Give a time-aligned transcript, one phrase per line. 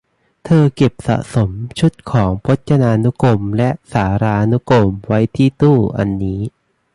[0.45, 1.49] เธอเก็บสะสม
[1.79, 6.41] ชุดของพจนานุกรมและสารานุกรมไว้ที่ตู้อันนี้